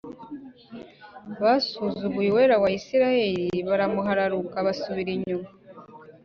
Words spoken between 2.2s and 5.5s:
Uwera wa Isirayeli baramuhararuka, basubira inyuma